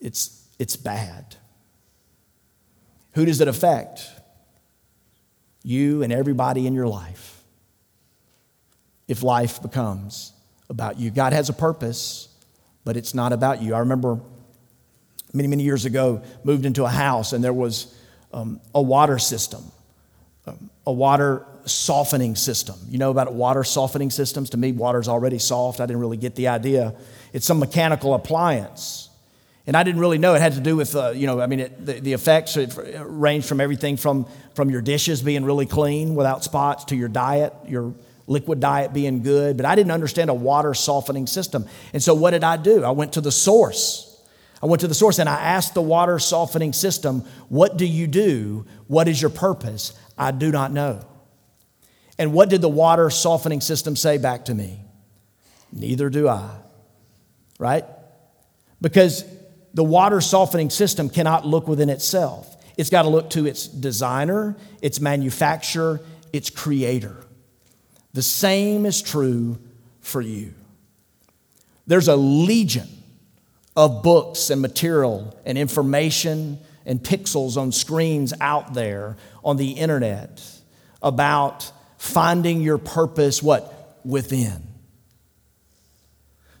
[0.00, 1.36] It's, it's bad.
[3.12, 4.08] Who does it affect?
[5.62, 7.42] You and everybody in your life.
[9.08, 10.32] If life becomes
[10.68, 12.28] about you, God has a purpose,
[12.84, 13.74] but it's not about you.
[13.74, 14.20] I remember
[15.32, 17.94] many, many years ago, moved into a house and there was
[18.32, 19.62] um, a water system,
[20.46, 22.76] um, a water softening system.
[22.88, 24.50] You know about water softening systems?
[24.50, 25.80] To me, water's already soft.
[25.80, 26.94] I didn't really get the idea.
[27.32, 29.09] It's some mechanical appliance
[29.70, 31.60] and I didn't really know it had to do with, uh, you know, I mean,
[31.60, 36.42] it, the, the, effects range from everything from, from your dishes being really clean without
[36.42, 37.94] spots to your diet, your
[38.26, 39.56] liquid diet being good.
[39.56, 41.68] But I didn't understand a water softening system.
[41.92, 42.82] And so what did I do?
[42.82, 44.20] I went to the source.
[44.60, 48.08] I went to the source and I asked the water softening system, What do you
[48.08, 48.66] do?
[48.88, 49.92] What is your purpose?
[50.18, 51.06] I do not know.
[52.18, 54.80] And what did the water softening system say back to me?
[55.70, 56.56] Neither do I.
[57.60, 57.84] Right?
[58.80, 59.24] Because
[59.74, 62.56] the water softening system cannot look within itself.
[62.76, 66.00] it's got to look to its designer, its manufacturer,
[66.32, 67.16] its creator.
[68.14, 69.58] The same is true
[70.00, 70.54] for you.
[71.86, 72.88] There's a legion
[73.76, 80.42] of books and material and information and pixels on screens out there on the internet
[81.02, 84.70] about finding your purpose what within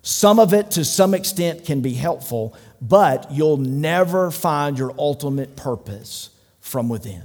[0.02, 5.56] some of it to some extent can be helpful but you'll never find your ultimate
[5.56, 7.22] purpose from within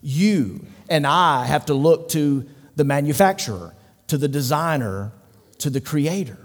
[0.00, 2.46] you and i have to look to
[2.76, 3.74] the manufacturer
[4.06, 5.12] to the designer
[5.58, 6.38] to the creator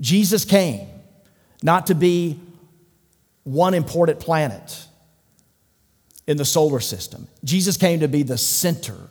[0.00, 0.86] jesus came
[1.62, 2.38] not to be
[3.44, 4.86] one important planet
[6.28, 7.26] in the solar system.
[7.42, 9.08] Jesus came to be the center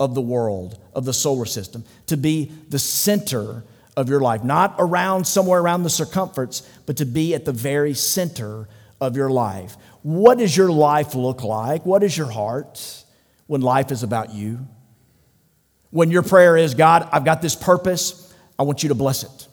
[0.00, 3.62] of the world, of the solar system, to be the center
[3.96, 7.94] of your life, not around somewhere around the circumference, but to be at the very
[7.94, 8.68] center
[9.00, 9.76] of your life.
[10.02, 11.86] What does your life look like?
[11.86, 13.04] What is your heart
[13.46, 14.66] when life is about you?
[15.90, 19.48] When your prayer is, God, I've got this purpose, I want you to bless it.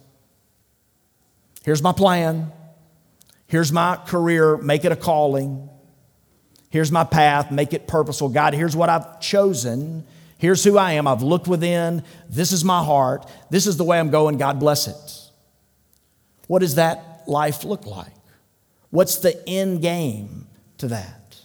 [1.64, 2.52] Here's my plan.
[3.48, 5.70] Here's my career, make it a calling.
[6.70, 8.30] Here's my path, make it purposeful.
[8.30, 10.06] God, here's what I've chosen.
[10.44, 11.08] Here's who I am.
[11.08, 12.04] I've looked within.
[12.28, 13.32] This is my heart.
[13.50, 14.38] This is the way I'm going.
[14.38, 15.32] God bless it.
[16.48, 18.12] What does that life look like?
[18.90, 20.48] What's the end game
[20.80, 21.38] to that?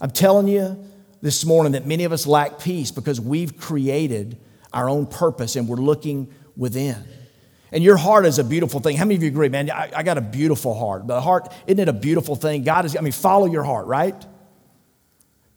[0.00, 0.88] I'm telling you
[1.20, 4.38] this morning that many of us lack peace because we've created
[4.72, 7.02] our own purpose and we're looking within.
[7.72, 8.96] And your heart is a beautiful thing.
[8.96, 9.68] How many of you agree, man?
[9.68, 11.08] I, I got a beautiful heart.
[11.08, 12.62] The heart, isn't it a beautiful thing?
[12.62, 14.14] God is, I mean, follow your heart, right?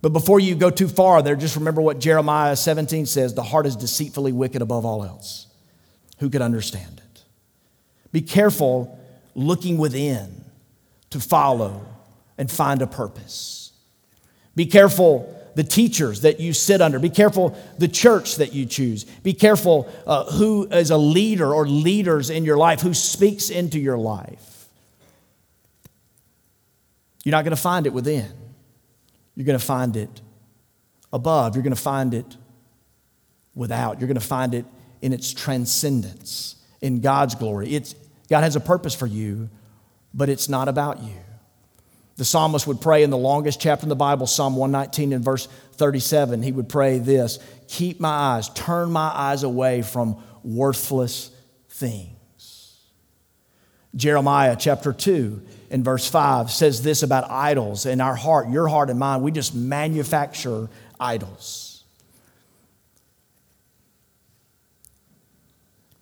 [0.05, 3.65] But before you go too far there, just remember what Jeremiah 17 says the heart
[3.65, 5.47] is deceitfully wicked above all else.
[6.19, 7.23] Who could understand it?
[8.11, 8.99] Be careful
[9.33, 10.45] looking within
[11.09, 11.87] to follow
[12.37, 13.71] and find a purpose.
[14.55, 16.99] Be careful the teachers that you sit under.
[16.99, 19.05] Be careful the church that you choose.
[19.05, 23.79] Be careful uh, who is a leader or leaders in your life, who speaks into
[23.79, 24.67] your life.
[27.23, 28.31] You're not going to find it within,
[29.35, 30.21] you're going to find it
[31.11, 32.37] above, you're going to find it
[33.53, 34.65] without, you're going to find it
[35.01, 37.73] in its transcendence, in God's glory.
[37.75, 37.95] It's,
[38.29, 39.49] God has a purpose for you,
[40.13, 41.15] but it's not about you.
[42.17, 45.47] The psalmist would pray in the longest chapter in the Bible, Psalm 119 and verse
[45.73, 46.41] 37.
[46.41, 51.31] He would pray this Keep my eyes, turn my eyes away from worthless
[51.69, 52.11] things.
[53.95, 55.41] Jeremiah chapter 2
[55.75, 59.21] and verse 5 says this about idols in our heart, your heart and mine.
[59.21, 60.69] We just manufacture
[61.01, 61.83] idols.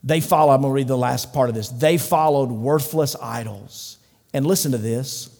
[0.04, 1.70] They follow, I'm going to read the last part of this.
[1.70, 3.98] They followed worthless idols.
[4.32, 5.32] And listen to this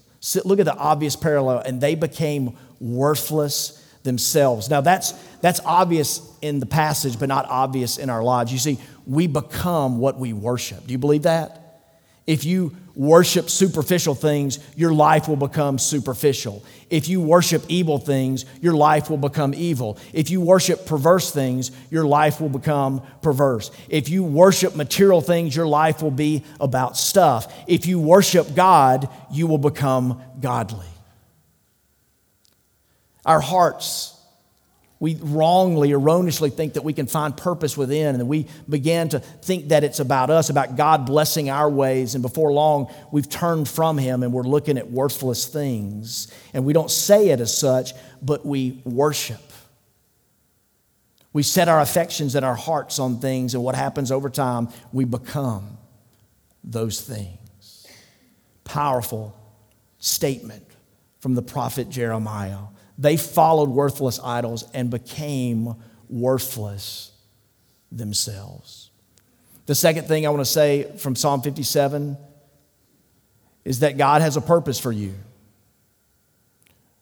[0.46, 4.68] Look at the obvious parallel, and they became worthless themselves.
[4.68, 8.52] Now, that's, that's obvious in the passage, but not obvious in our lives.
[8.52, 10.88] You see, we become what we worship.
[10.88, 11.60] Do you believe that?
[12.26, 16.64] If you worship superficial things, your life will become superficial.
[16.90, 19.98] If you worship evil things, your life will become evil.
[20.14, 23.72] If you worship perverse things, your life will become perverse.
[23.90, 27.54] If you worship material things, your life will be about stuff.
[27.68, 30.86] If you worship God, you will become godly.
[33.26, 34.13] Our hearts
[35.04, 39.68] we wrongly, erroneously think that we can find purpose within, and we begin to think
[39.68, 43.98] that it's about us, about God blessing our ways, and before long, we've turned from
[43.98, 46.34] Him and we're looking at worthless things.
[46.54, 49.42] And we don't say it as such, but we worship.
[51.34, 55.04] We set our affections and our hearts on things, and what happens over time, we
[55.04, 55.80] become
[56.64, 57.88] those things.
[58.64, 59.38] Powerful
[60.00, 60.64] statement
[61.20, 62.60] from the prophet Jeremiah.
[62.98, 65.76] They followed worthless idols and became
[66.10, 67.12] worthless
[67.92, 68.92] themselves.
[69.66, 72.18] The second thing I want to say from Psalm 57
[73.66, 75.14] is that God has a purpose for you.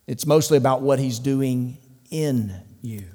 [0.08, 1.78] It's mostly about what He's doing
[2.10, 3.06] in you.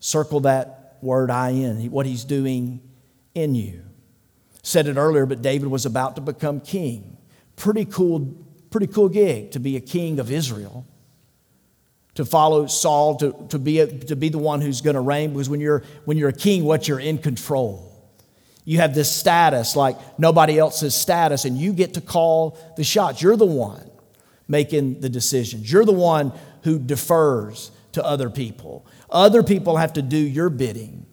[0.00, 2.80] Circle that word I in, what He's doing
[3.34, 3.82] in you.
[4.62, 7.16] Said it earlier, but David was about to become king.
[7.56, 8.34] Pretty cool,
[8.70, 10.86] pretty cool gig to be a king of Israel
[12.18, 15.30] to follow Saul, to, to, be, a, to be the one who's going to reign.
[15.34, 17.94] Because when you're, when you're a king, what you're in control.
[18.64, 23.22] You have this status like nobody else's status, and you get to call the shots.
[23.22, 23.88] You're the one
[24.48, 25.70] making the decisions.
[25.72, 26.32] You're the one
[26.64, 28.84] who defers to other people.
[29.08, 31.06] Other people have to do your bidding.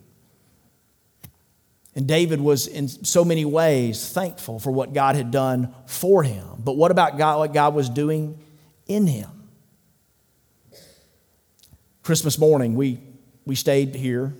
[1.94, 6.44] And David was, in so many ways, thankful for what God had done for him.
[6.58, 8.40] But what about God, what God was doing
[8.88, 9.30] in him?
[12.06, 13.00] Christmas morning, we,
[13.46, 14.32] we stayed here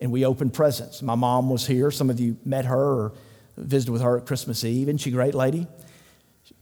[0.00, 1.02] and we opened presents.
[1.02, 1.90] My mom was here.
[1.90, 3.12] Some of you met her or
[3.56, 4.88] visited with her at Christmas Eve.
[4.88, 5.66] Isn't she a great lady?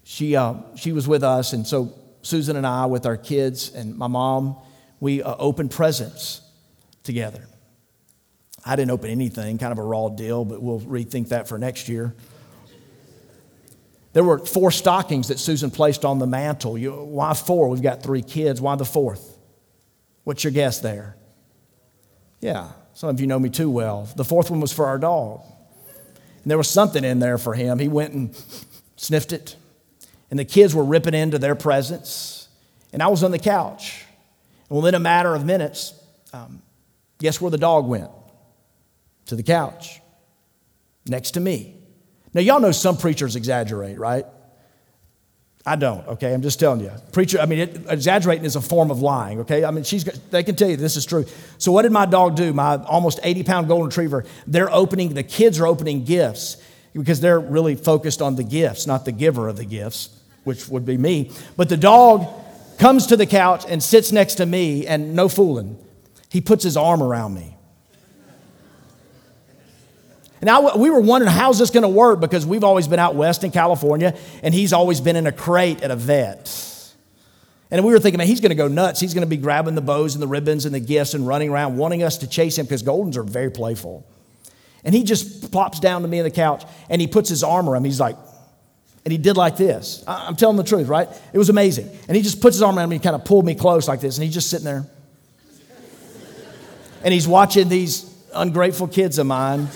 [0.04, 3.94] She, uh, she was with us, and so Susan and I, with our kids and
[3.98, 4.56] my mom,
[5.00, 6.40] we uh, opened presents
[7.02, 7.46] together.
[8.64, 11.90] I didn't open anything, kind of a raw deal, but we'll rethink that for next
[11.90, 12.14] year.
[14.14, 16.78] There were four stockings that Susan placed on the mantle.
[16.78, 17.68] You, why four?
[17.68, 18.62] We've got three kids.
[18.62, 19.27] Why the fourth?
[20.28, 21.16] What's your guess there?
[22.42, 24.06] Yeah, some of you know me too well.
[24.14, 25.40] The fourth one was for our dog.
[26.42, 27.78] And there was something in there for him.
[27.78, 28.44] He went and
[28.96, 29.56] sniffed it.
[30.30, 32.46] And the kids were ripping into their presents.
[32.92, 34.04] And I was on the couch.
[34.68, 35.94] And within a matter of minutes,
[36.34, 36.60] um,
[37.16, 38.10] guess where the dog went?
[39.28, 40.02] To the couch,
[41.06, 41.74] next to me.
[42.34, 44.26] Now, y'all know some preachers exaggerate, right?
[45.68, 46.32] I don't, okay?
[46.32, 46.90] I'm just telling you.
[47.12, 49.66] Preacher, I mean, it, exaggerating is a form of lying, okay?
[49.66, 51.26] I mean, she's, they can tell you this is true.
[51.58, 52.54] So, what did my dog do?
[52.54, 56.56] My almost 80 pound golden retriever, they're opening, the kids are opening gifts
[56.94, 60.08] because they're really focused on the gifts, not the giver of the gifts,
[60.44, 61.30] which would be me.
[61.54, 62.26] But the dog
[62.78, 65.78] comes to the couch and sits next to me, and no fooling,
[66.30, 67.57] he puts his arm around me.
[70.40, 73.14] And I, we were wondering how's this going to work because we've always been out
[73.14, 76.64] west in California and he's always been in a crate at a vet.
[77.70, 79.00] And we were thinking, man, he's going to go nuts.
[79.00, 81.50] He's going to be grabbing the bows and the ribbons and the gifts and running
[81.50, 84.06] around wanting us to chase him because Goldens are very playful.
[84.84, 87.68] And he just plops down to me on the couch and he puts his arm
[87.68, 87.90] around me.
[87.90, 88.16] He's like,
[89.04, 90.04] and he did like this.
[90.06, 91.08] I'm telling the truth, right?
[91.32, 91.90] It was amazing.
[92.08, 94.00] And he just puts his arm around me and kind of pulled me close like
[94.00, 94.16] this.
[94.16, 94.86] And he's just sitting there.
[97.02, 99.68] and he's watching these ungrateful kids of mine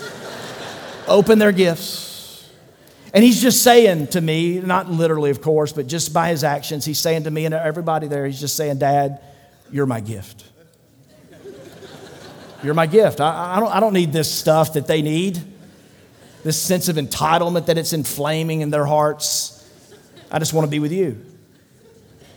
[1.07, 2.49] open their gifts.
[3.13, 6.83] And he's just saying to me, not literally, of course, but just by his actions,
[6.83, 9.21] he's saying to me and everybody there, he's just saying, Dad,
[9.71, 10.43] you're my gift.
[12.63, 13.21] You're my gift.
[13.21, 15.39] I, I, don't, I don't need this stuff that they need,
[16.43, 19.59] this sense of entitlement that it's inflaming in their hearts.
[20.31, 21.23] I just want to be with you.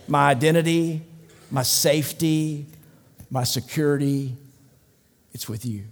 [0.07, 1.01] My identity,
[1.49, 2.67] my safety,
[3.31, 4.35] my security,
[5.33, 5.85] it's with you.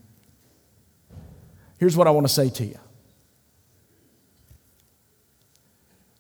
[1.78, 2.80] Here's what I want to say to you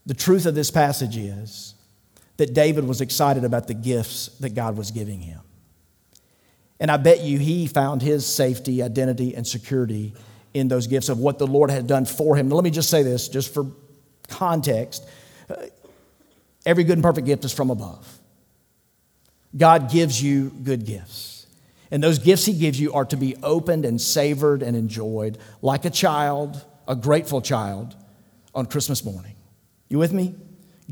[0.05, 1.73] the truth of this passage is
[2.37, 5.39] that David was excited about the gifts that God was giving him.
[6.79, 10.13] And I bet you he found his safety, identity, and security
[10.53, 12.49] in those gifts of what the Lord had done for him.
[12.49, 13.65] Now, let me just say this, just for
[14.27, 15.07] context.
[16.65, 18.07] Every good and perfect gift is from above.
[19.55, 21.34] God gives you good gifts.
[21.95, 25.85] And those gifts he gives you are to be opened and savored and enjoyed like
[25.85, 27.95] a child, a grateful child,
[28.53, 29.33] on Christmas morning.
[29.87, 30.35] You with me?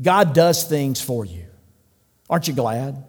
[0.00, 1.44] God does things for you.
[2.30, 3.04] Aren't you glad?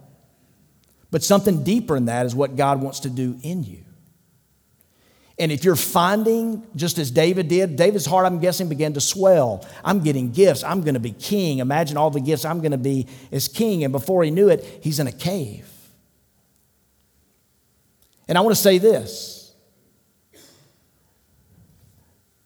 [1.10, 3.82] But something deeper than that is what God wants to do in you.
[5.38, 9.66] And if you're finding, just as David did, David's heart, I'm guessing, began to swell.
[9.82, 10.62] I'm getting gifts.
[10.64, 11.60] I'm going to be king.
[11.60, 13.84] Imagine all the gifts I'm going to be as king.
[13.84, 15.66] And before he knew it, he's in a cave.
[18.28, 19.54] And I want to say this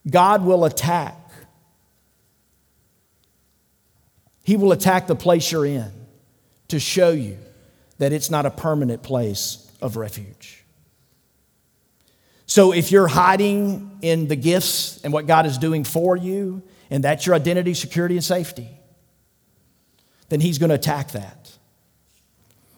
[0.09, 1.17] God will attack.
[4.43, 5.93] He will attack the place you're in
[6.69, 7.39] to show you
[7.99, 10.65] that it's not a permanent place of refuge.
[12.47, 17.05] So if you're hiding in the gifts and what God is doing for you, and
[17.05, 18.69] that's your identity, security, and safety,
[20.31, 21.53] then He's going to attack that.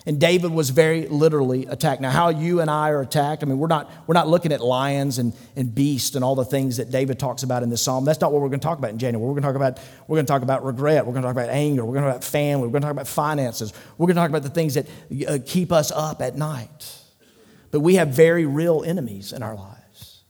[0.05, 2.01] And David was very literally attacked.
[2.01, 4.61] Now, how you and I are attacked, I mean, we're not, we're not looking at
[4.61, 8.05] lions and, and beasts and all the things that David talks about in this psalm.
[8.05, 9.25] That's not what we're going to talk about in January.
[9.25, 11.07] We're going to talk about, we're going to talk about regret.
[11.07, 11.85] We're going to talk about anger.
[11.85, 12.67] We're going to talk about family.
[12.67, 13.73] We're going to talk about finances.
[13.97, 14.89] We're going to talk about the things that
[15.29, 16.99] uh, keep us up at night.
[17.71, 20.25] But we have very real enemies in our lives.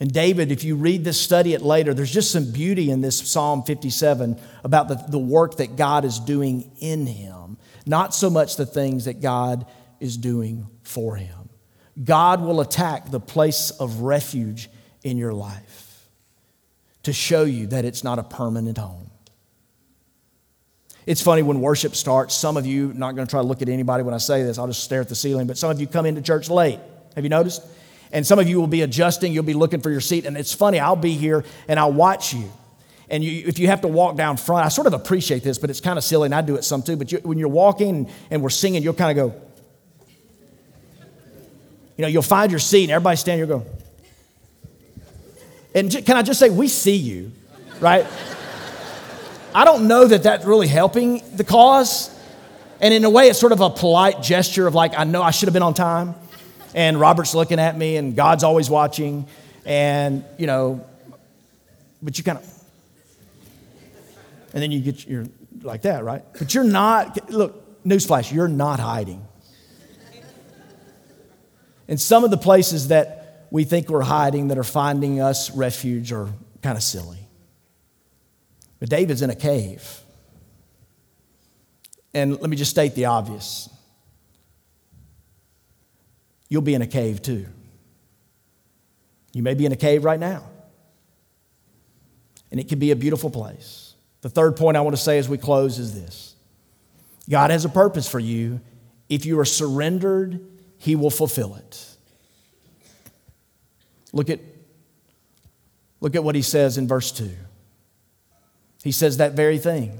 [0.00, 3.16] And David, if you read this, study it later, there's just some beauty in this
[3.30, 7.41] Psalm 57 about the, the work that God is doing in him
[7.86, 9.66] not so much the things that God
[10.00, 11.48] is doing for him.
[12.02, 14.70] God will attack the place of refuge
[15.02, 16.08] in your life
[17.02, 19.10] to show you that it's not a permanent home.
[21.04, 23.68] It's funny when worship starts, some of you, not going to try to look at
[23.68, 25.86] anybody when I say this, I'll just stare at the ceiling, but some of you
[25.86, 26.78] come into church late.
[27.16, 27.62] Have you noticed?
[28.12, 30.26] And some of you will be adjusting, you'll be looking for your seat.
[30.26, 32.52] And it's funny, I'll be here and I'll watch you
[33.12, 35.68] and you, if you have to walk down front, I sort of appreciate this, but
[35.68, 36.96] it's kind of silly, and I do it some too.
[36.96, 39.40] But you, when you're walking and we're singing, you'll kind of go,
[41.98, 43.66] you know, you'll find your seat, and everybody's standing, you'll go.
[45.74, 47.32] And can I just say, we see you,
[47.80, 48.06] right?
[49.54, 52.08] I don't know that that's really helping the cause.
[52.80, 55.32] And in a way, it's sort of a polite gesture of like, I know I
[55.32, 56.14] should have been on time.
[56.74, 59.26] And Robert's looking at me, and God's always watching.
[59.66, 60.86] And, you know,
[62.02, 62.51] but you kind of,
[64.52, 65.26] and then you get, you're
[65.62, 66.22] like that, right?
[66.38, 69.26] But you're not, look, newsflash, you're not hiding.
[71.88, 76.12] And some of the places that we think we're hiding that are finding us refuge
[76.12, 76.28] are
[76.62, 77.28] kind of silly.
[78.78, 80.00] But David's in a cave.
[82.14, 83.68] And let me just state the obvious
[86.52, 87.46] you'll be in a cave too.
[89.32, 90.44] You may be in a cave right now.
[92.50, 93.81] And it can be a beautiful place.
[94.22, 96.34] The third point I want to say as we close is this
[97.28, 98.60] God has a purpose for you.
[99.08, 100.40] If you are surrendered,
[100.78, 101.86] He will fulfill it.
[104.12, 104.40] Look at,
[106.00, 107.30] look at what He says in verse 2.
[108.82, 109.98] He says that very thing.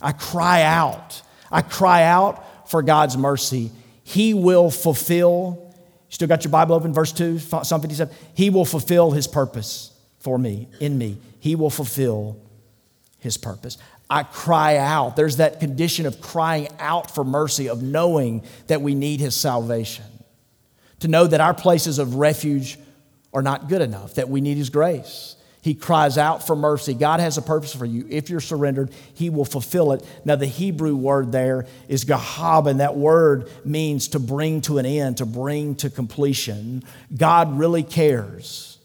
[0.00, 1.22] I cry out.
[1.50, 3.70] I cry out for God's mercy.
[4.04, 5.72] He will fulfill.
[6.08, 6.92] You still got your Bible open?
[6.92, 8.14] Verse 2, Psalm 57.
[8.34, 11.18] He will fulfill his purpose for me, in me.
[11.40, 12.36] He will fulfill
[13.20, 13.78] his purpose.
[14.08, 15.14] I cry out.
[15.14, 20.04] There's that condition of crying out for mercy, of knowing that we need his salvation.
[21.00, 22.78] To know that our places of refuge
[23.32, 25.36] are not good enough, that we need his grace.
[25.62, 26.94] He cries out for mercy.
[26.94, 28.06] God has a purpose for you.
[28.08, 30.02] If you're surrendered, He will fulfill it.
[30.24, 34.86] Now, the Hebrew word there is gahab, and that word means to bring to an
[34.86, 36.82] end, to bring to completion.
[37.14, 38.78] God really cares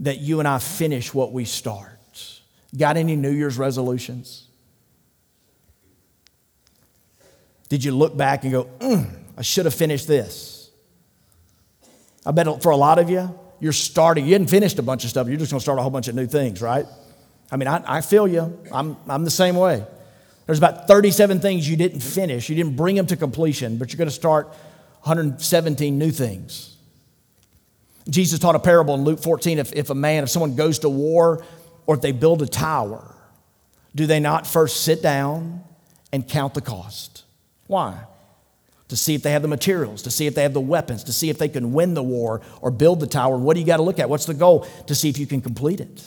[0.00, 1.91] that you and I finish what we start.
[2.76, 4.48] Got any New Year's resolutions?
[7.68, 10.70] Did you look back and go, mm, I should have finished this?
[12.24, 15.10] I bet for a lot of you, you're starting, you hadn't finished a bunch of
[15.10, 16.86] stuff, you're just gonna start a whole bunch of new things, right?
[17.50, 18.58] I mean, I, I feel you.
[18.72, 19.84] I'm, I'm the same way.
[20.46, 23.98] There's about 37 things you didn't finish, you didn't bring them to completion, but you're
[23.98, 24.48] gonna start
[25.04, 26.76] 117 new things.
[28.08, 30.88] Jesus taught a parable in Luke 14 if, if a man, if someone goes to
[30.88, 31.44] war
[31.86, 33.14] or if they build a tower,
[33.94, 35.62] do they not first sit down
[36.12, 37.24] and count the cost?
[37.66, 38.04] Why?
[38.92, 41.14] to see if they have the materials, to see if they have the weapons, to
[41.14, 43.38] see if they can win the war or build the tower.
[43.38, 44.10] What do you got to look at?
[44.10, 44.68] What's the goal?
[44.86, 46.06] To see if you can complete it.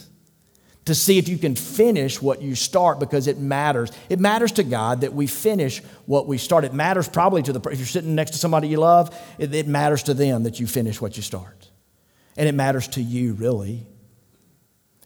[0.85, 3.91] To see if you can finish what you start because it matters.
[4.07, 6.63] It matters to God that we finish what we start.
[6.63, 9.67] It matters probably to the, if you're sitting next to somebody you love, it, it
[9.67, 11.71] matters to them that you finish what you start.
[12.37, 13.87] And it matters to you, really.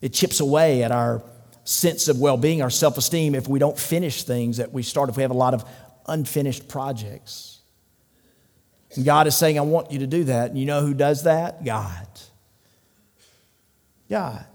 [0.00, 1.22] It chips away at our
[1.64, 5.08] sense of well being, our self esteem, if we don't finish things that we start,
[5.08, 5.64] if we have a lot of
[6.06, 7.60] unfinished projects.
[8.96, 10.50] And God is saying, I want you to do that.
[10.50, 11.64] And you know who does that?
[11.64, 12.08] God.
[14.08, 14.46] God.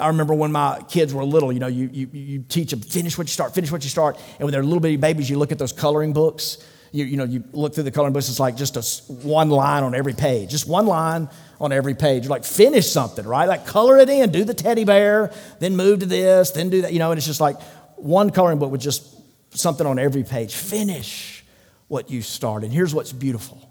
[0.00, 3.16] I remember when my kids were little, you know, you, you, you teach them, finish
[3.16, 4.16] what you start, finish what you start.
[4.38, 6.58] And when they're little bitty babies, you look at those coloring books.
[6.94, 9.82] You, you know, you look through the coloring books, it's like just a, one line
[9.82, 11.28] on every page, just one line
[11.60, 12.22] on every page.
[12.22, 13.48] You're like, finish something, right?
[13.48, 16.92] Like, color it in, do the teddy bear, then move to this, then do that,
[16.92, 17.60] you know, and it's just like
[17.96, 19.12] one coloring book with just
[19.56, 20.54] something on every page.
[20.54, 21.44] Finish
[21.88, 22.70] what you started.
[22.70, 23.68] Here's what's beautiful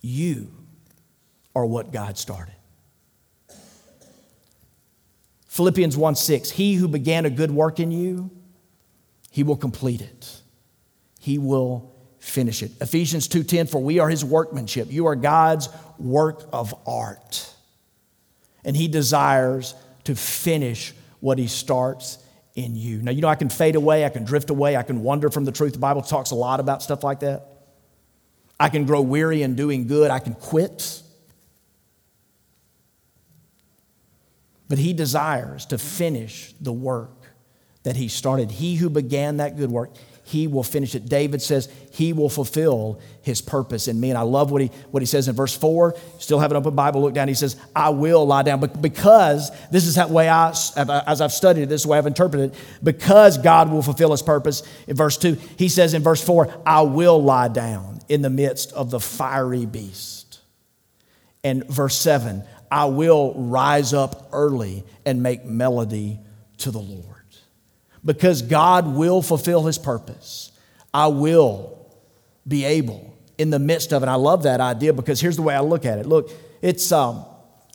[0.00, 0.50] you
[1.54, 2.54] are what God started.
[5.48, 8.30] Philippians 1 6, he who began a good work in you,
[9.30, 10.37] he will complete it.
[11.18, 12.72] He will finish it.
[12.80, 14.90] Ephesians 2:10 for we are his workmanship.
[14.90, 17.52] You are God's work of art.
[18.64, 22.18] And he desires to finish what he starts
[22.54, 23.00] in you.
[23.02, 25.44] Now, you know, I can fade away, I can drift away, I can wander from
[25.44, 25.74] the truth.
[25.74, 27.46] The Bible talks a lot about stuff like that.
[28.58, 31.02] I can grow weary in doing good, I can quit.
[34.68, 37.10] But he desires to finish the work
[37.84, 38.50] that he started.
[38.50, 39.94] He who began that good work,
[40.28, 41.08] he will finish it.
[41.08, 44.10] David says he will fulfill his purpose in me.
[44.10, 45.96] And I love what he, what he says in verse 4.
[46.18, 47.28] Still have an open Bible, look down.
[47.28, 48.60] He says, I will lie down.
[48.60, 50.50] But because this is that way I,
[51.06, 54.62] as I've studied it, this way I've interpreted it, because God will fulfill his purpose.
[54.86, 58.72] In verse 2, he says in verse 4, I will lie down in the midst
[58.74, 60.40] of the fiery beast.
[61.42, 66.20] And verse 7, I will rise up early and make melody
[66.58, 67.17] to the Lord
[68.04, 70.52] because God will fulfill his purpose.
[70.92, 71.86] I will
[72.46, 74.08] be able in the midst of it.
[74.08, 76.06] I love that idea because here's the way I look at it.
[76.06, 76.30] Look,
[76.62, 77.24] it's, um,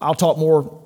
[0.01, 0.81] I'll talk more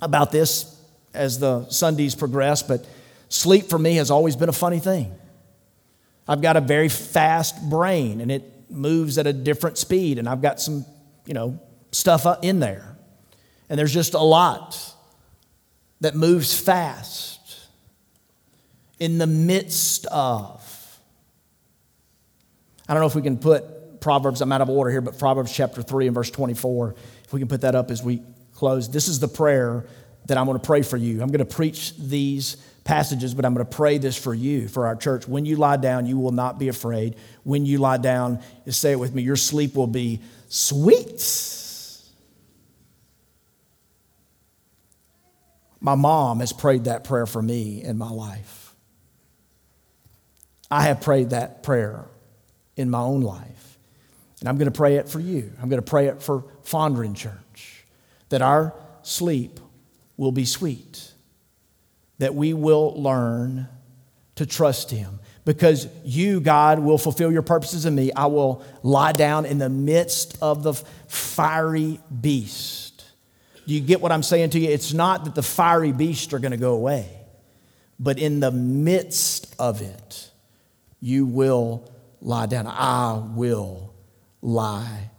[0.00, 0.80] about this
[1.14, 2.86] as the Sundays progress, but
[3.28, 5.12] sleep for me has always been a funny thing.
[6.28, 10.42] I've got a very fast brain and it moves at a different speed, and I've
[10.42, 10.84] got some,
[11.24, 11.60] you know,
[11.92, 12.96] stuff in there.
[13.68, 14.94] And there's just a lot
[16.00, 17.25] that moves fast
[18.98, 20.62] in the midst of.
[22.88, 25.52] I don't know if we can put Proverbs, I'm out of order here, but Proverbs
[25.52, 26.94] chapter 3 and verse 24,
[27.24, 28.22] if we can put that up as we
[28.54, 28.88] close.
[28.88, 29.86] This is the prayer
[30.26, 31.22] that I'm going to pray for you.
[31.22, 34.86] I'm going to preach these passages, but I'm going to pray this for you, for
[34.86, 35.26] our church.
[35.26, 37.16] When you lie down, you will not be afraid.
[37.42, 41.62] When you lie down, say it with me, your sleep will be sweet.
[45.80, 48.65] My mom has prayed that prayer for me in my life.
[50.70, 52.06] I have prayed that prayer
[52.76, 53.78] in my own life.
[54.40, 55.50] And I'm going to pray it for you.
[55.60, 57.84] I'm going to pray it for Fondren Church
[58.28, 59.60] that our sleep
[60.16, 61.12] will be sweet,
[62.18, 63.68] that we will learn
[64.34, 65.20] to trust Him.
[65.44, 68.12] Because you, God, will fulfill your purposes in me.
[68.12, 70.74] I will lie down in the midst of the
[71.06, 73.04] fiery beast.
[73.66, 74.68] Do you get what I'm saying to you?
[74.68, 77.08] It's not that the fiery beasts are going to go away,
[78.00, 80.30] but in the midst of it,
[81.06, 81.88] you will
[82.20, 82.66] lie down.
[82.66, 83.94] I will
[84.42, 85.10] lie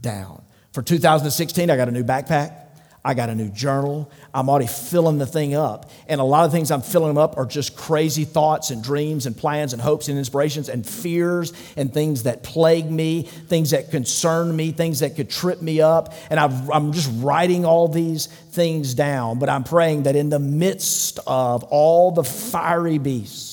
[0.00, 0.42] down.
[0.72, 2.56] For 2016, I got a new backpack.
[3.04, 4.10] I got a new journal.
[4.32, 5.90] I'm already filling the thing up.
[6.08, 9.26] And a lot of things I'm filling them up are just crazy thoughts and dreams
[9.26, 13.90] and plans and hopes and inspirations and fears and things that plague me, things that
[13.90, 16.14] concern me, things that could trip me up.
[16.30, 16.44] And i
[16.74, 19.38] am just writing all these things down.
[19.38, 23.51] But I'm praying that in the midst of all the fiery beasts,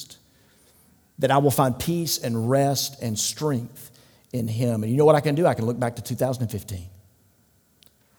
[1.20, 3.92] that I will find peace and rest and strength
[4.34, 4.84] in Him.
[4.84, 5.46] And you know what I can do?
[5.46, 6.88] I can look back to 2015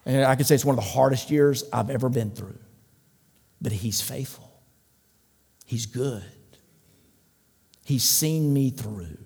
[0.05, 2.57] and I can say it's one of the hardest years I've ever been through.
[3.61, 4.49] But He's faithful,
[5.65, 6.23] He's good.
[7.83, 9.17] He's seen me through.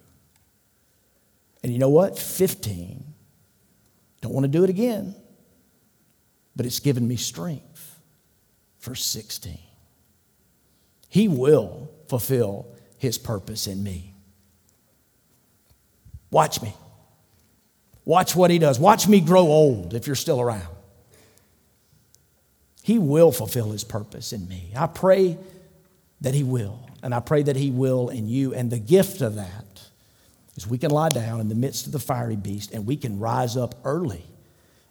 [1.61, 2.17] And you know what?
[2.17, 3.03] 15.
[4.21, 5.13] Don't want to do it again,
[6.55, 7.99] but it's given me strength
[8.79, 9.59] for 16.
[11.09, 14.13] He will fulfill His purpose in me.
[16.31, 16.73] Watch me.
[18.03, 18.79] Watch what he does.
[18.79, 20.67] Watch me grow old if you're still around.
[22.83, 24.71] He will fulfill his purpose in me.
[24.75, 25.37] I pray
[26.21, 26.87] that he will.
[27.01, 28.53] And I pray that he will in you.
[28.53, 29.89] And the gift of that
[30.55, 33.19] is we can lie down in the midst of the fiery beast and we can
[33.19, 34.23] rise up early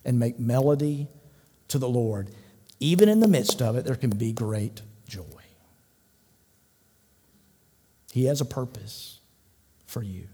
[0.05, 1.09] and make melody
[1.69, 2.31] to the Lord.
[2.81, 4.83] Even in the midst of it, there can be great
[8.15, 9.19] He has a purpose
[9.87, 10.29] for you.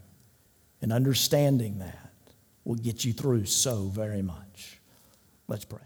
[0.83, 2.11] And understanding that
[2.63, 4.79] will get you through so very much.
[5.47, 5.79] Let's pray.